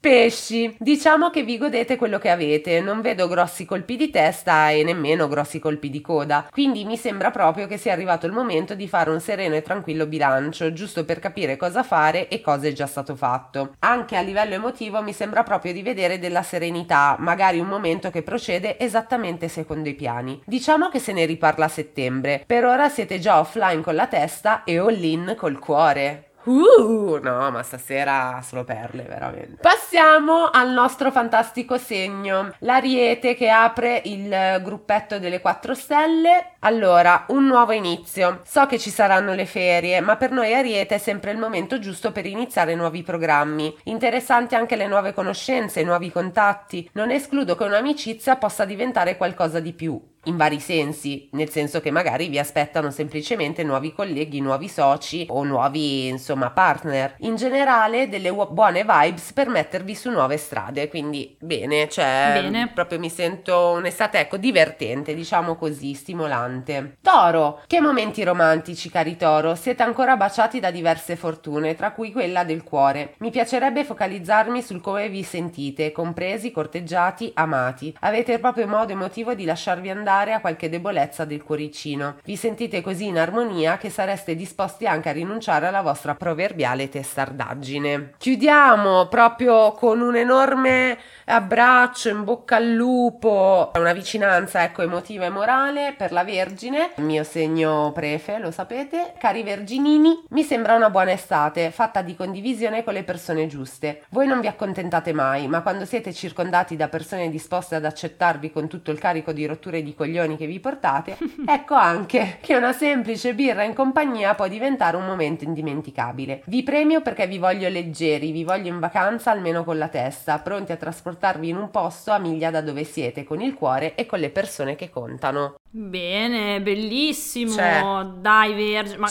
[0.00, 4.84] Pesci, diciamo che vi godete quello che avete, non vedo grossi colpi di testa e
[4.84, 8.88] nemmeno grossi colpi di coda, quindi mi sembra proprio che sia arrivato il momento di
[8.88, 12.86] fare un sereno e tranquillo bilancio, giusto per capire cosa fare e cosa è già
[12.86, 13.74] stato fatto.
[13.80, 18.22] Anche a livello emotivo mi sembra proprio di vedere della serenità, magari un momento che
[18.22, 20.40] procede esattamente secondo i piani.
[20.44, 24.64] Diciamo che se ne riparla a settembre, per ora siete già offline con la testa
[24.64, 26.25] e all in col cuore.
[26.46, 29.58] Uh, no, ma stasera solo perle, veramente.
[29.60, 36.52] Passiamo al nostro fantastico segno, l'Ariete che apre il gruppetto delle 4 stelle.
[36.60, 38.42] Allora, un nuovo inizio.
[38.44, 42.12] So che ci saranno le ferie, ma per noi Ariete è sempre il momento giusto
[42.12, 43.76] per iniziare nuovi programmi.
[43.84, 46.88] Interessanti anche le nuove conoscenze, i nuovi contatti.
[46.92, 50.00] Non escludo che un'amicizia possa diventare qualcosa di più.
[50.26, 55.44] In vari sensi, nel senso che magari vi aspettano semplicemente nuovi colleghi, nuovi soci o
[55.44, 57.14] nuovi insomma partner.
[57.20, 62.70] In generale delle buone vibes per mettervi su nuove strade, quindi bene, cioè bene.
[62.74, 66.96] proprio mi sento un'estate ecco divertente, diciamo così, stimolante.
[67.00, 72.44] Toro, che momenti romantici cari Toro, siete ancora baciati da diverse fortune, tra cui quella
[72.44, 73.14] del cuore.
[73.18, 77.94] Mi piacerebbe focalizzarmi sul come vi sentite, compresi, corteggiati, amati.
[78.00, 82.16] Avete proprio modo emotivo di lasciarvi andare a qualche debolezza del cuoricino.
[82.24, 88.14] Vi sentite così in armonia che sareste disposti anche a rinunciare alla vostra proverbiale testardaggine.
[88.18, 95.30] Chiudiamo proprio con un enorme abbraccio in bocca al lupo, una vicinanza ecco emotiva e
[95.30, 99.14] morale per la Vergine, il mio segno prefe, lo sapete.
[99.18, 104.04] Cari verginini, mi sembra una buona estate, fatta di condivisione con le persone giuste.
[104.10, 108.68] Voi non vi accontentate mai, ma quando siete circondati da persone disposte ad accettarvi con
[108.68, 110.05] tutto il carico di rotture di coglioni
[110.36, 115.44] che vi portate, ecco anche che una semplice birra in compagnia può diventare un momento
[115.44, 116.42] indimenticabile.
[116.46, 120.72] Vi premio perché vi voglio leggeri, vi voglio in vacanza almeno con la testa, pronti
[120.72, 124.18] a trasportarvi in un posto a miglia da dove siete, con il cuore e con
[124.18, 125.56] le persone che contano.
[125.78, 127.54] Bene, bellissimo.
[127.54, 127.82] C'è.
[128.18, 128.96] Dai, Verge.
[128.96, 129.08] Ma,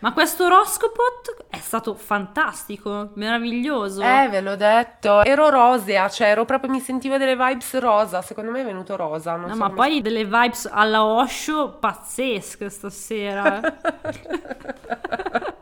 [0.00, 4.00] ma questo oroscopot è stato fantastico, meraviglioso.
[4.00, 5.22] Eh, ve l'ho detto.
[5.24, 8.22] Ero rosea, cioè ero proprio, mi sentivo delle vibes rosa.
[8.22, 9.36] Secondo me è venuto rosa.
[9.36, 13.60] no, so ma poi delle vibes alla Osho pazzesche stasera.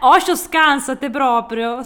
[0.00, 1.80] Osho scansate proprio.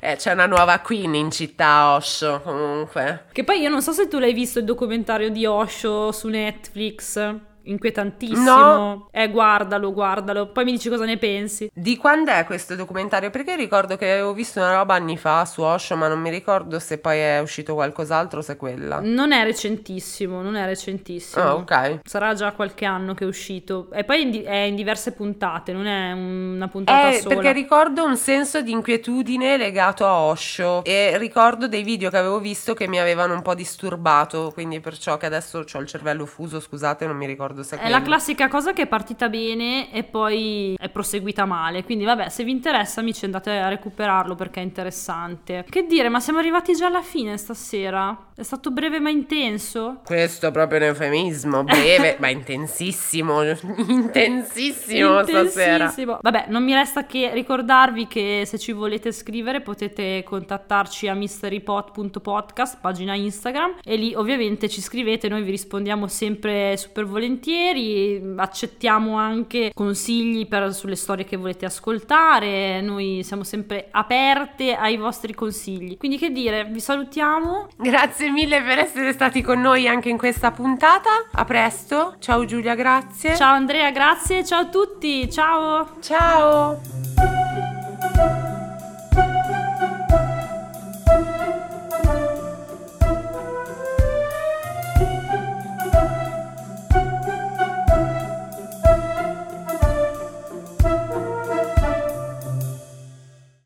[0.00, 3.26] eh, c'è una nuova queen in città, Osho, comunque.
[3.30, 7.34] Che poi io non so se tu l'hai visto il documentario di Osho su Netflix
[7.66, 8.44] inquietantissimo.
[8.44, 9.08] No.
[9.10, 10.48] Eh, guardalo, guardalo.
[10.48, 11.70] Poi mi dici cosa ne pensi.
[11.72, 13.30] Di quando è questo documentario?
[13.30, 16.78] Perché ricordo che avevo visto una roba anni fa su Osho, ma non mi ricordo
[16.78, 19.00] se poi è uscito qualcos'altro, se quella.
[19.02, 21.44] Non è recentissimo, non è recentissimo.
[21.44, 22.00] Ah, ok.
[22.04, 23.88] Sarà già qualche anno che è uscito.
[23.92, 27.34] E poi è in diverse puntate, non è una puntata eh, sola.
[27.34, 32.38] Perché ricordo un senso di inquietudine legato a Osho e ricordo dei video che avevo
[32.38, 36.60] visto che mi avevano un po' disturbato, quindi perciò che adesso ho il cervello fuso,
[36.60, 40.04] scusate, non mi ricordo ricordo se È la classica cosa che è partita bene e
[40.04, 41.84] poi è proseguita male.
[41.84, 45.64] Quindi, vabbè, se vi interessa, amici, andate a recuperarlo perché è interessante.
[45.68, 48.26] Che dire, ma siamo arrivati già alla fine stasera?
[48.34, 50.00] È stato breve ma intenso?
[50.04, 53.42] Questo è proprio un eufemismo, breve ma intensissimo.
[53.42, 56.18] intensissimo, intensissimo stasera.
[56.20, 62.78] Vabbè, non mi resta che ricordarvi che se ci volete scrivere potete contattarci a mysterypot.podcast,
[62.80, 69.16] pagina Instagram, e lì ovviamente ci scrivete, noi vi rispondiamo sempre super volentieri volentieri, accettiamo
[69.16, 75.96] anche consigli per, sulle storie che volete ascoltare, noi siamo sempre aperte ai vostri consigli.
[75.96, 77.68] Quindi che dire, vi salutiamo.
[77.76, 81.10] Grazie mille per essere stati con noi anche in questa puntata.
[81.32, 82.16] A presto.
[82.18, 83.36] Ciao Giulia, grazie.
[83.36, 84.44] Ciao Andrea, grazie.
[84.44, 85.30] Ciao a tutti.
[85.30, 85.88] Ciao.
[86.00, 86.80] Ciao.